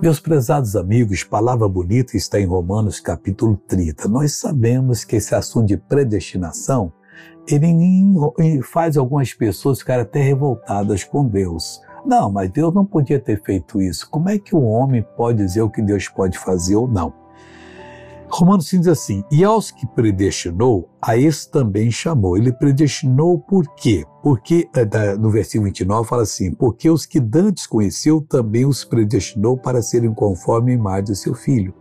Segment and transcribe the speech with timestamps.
[0.00, 4.06] Meus prezados amigos, palavra bonita está em Romanos capítulo 30.
[4.08, 6.92] Nós sabemos que esse assunto de predestinação,
[7.48, 11.80] ele faz algumas pessoas ficarem até revoltadas com Deus.
[12.06, 14.08] Não, mas Deus não podia ter feito isso.
[14.08, 17.12] Como é que o homem pode dizer o que Deus pode fazer ou não?
[18.30, 22.36] Romanos 5 diz assim: E aos que predestinou, a esse também chamou.
[22.36, 24.04] Ele predestinou por quê?
[24.22, 29.56] Porque, eh, no versículo 29 fala assim: Porque os que dantes conheceu, também os predestinou
[29.56, 31.74] para serem conforme a imagem do seu filho.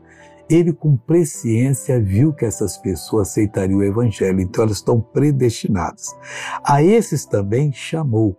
[0.49, 6.15] Ele, com presciência, viu que essas pessoas aceitariam o evangelho, então elas estão predestinadas.
[6.63, 8.37] A esses também chamou.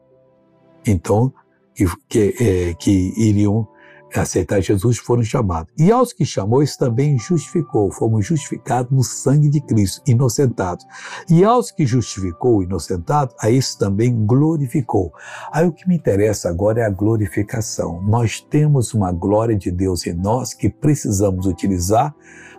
[0.87, 1.33] Então,
[1.75, 3.69] que, que, é, que iriam
[4.15, 5.73] aceitar Jesus foram chamados.
[5.79, 7.91] E aos que chamou, isso também justificou.
[7.91, 10.87] Fomos justificados no sangue de Cristo, inocentados.
[11.29, 15.13] E aos que justificou, inocentados, a isso também glorificou.
[15.53, 18.03] Aí o que me interessa agora é a glorificação.
[18.03, 22.15] Nós temos uma glória de Deus em nós que precisamos utilizar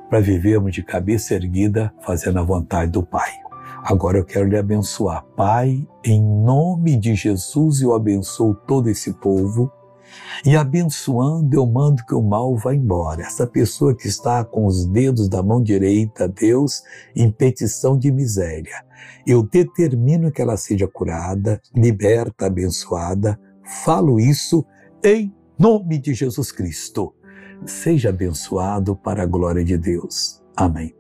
[0.10, 3.30] para vivermos de cabeça erguida, fazendo a vontade do Pai.
[3.84, 5.24] Agora eu quero lhe abençoar.
[5.38, 9.72] Pai, em nome de Jesus, eu abençoo todo esse povo
[10.46, 13.22] e abençoando, eu mando que o mal vá embora.
[13.22, 16.82] Essa pessoa que está com os dedos da mão direita Deus
[17.16, 18.84] em petição de miséria,
[19.26, 23.40] eu determino que ela seja curada, liberta, abençoada.
[23.84, 24.66] Falo isso
[25.04, 27.14] em nome de Jesus Cristo.
[27.66, 30.42] Seja abençoado para a glória de Deus.
[30.56, 30.94] Amém.